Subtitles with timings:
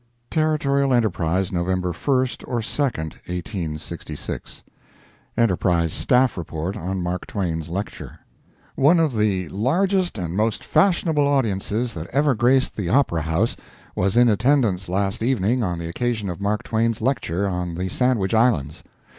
[0.31, 4.63] Territorial Enterprise, November 1 or 2, 1866
[5.37, 8.17] [Enterprise Staff report on Mark Twain's lecture]
[8.73, 13.55] One of the largest and most fashionable audiences that ever graced the Opera House
[13.95, 18.33] was in attendance last evening on the occasion of Mark Twain's lecture on the Sandwich
[18.33, 18.83] Islands.